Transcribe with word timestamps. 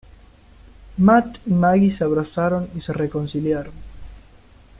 Matt 0.97 1.37
y 1.45 1.51
Maggie 1.51 1.91
se 1.91 2.03
abrazaron 2.03 2.67
y 2.75 2.81
se 2.81 2.91
reconciliaron. 2.91 3.73